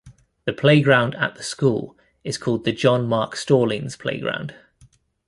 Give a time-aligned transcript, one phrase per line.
[0.45, 4.55] The playground at the school is called the John Mark Stallings Playground.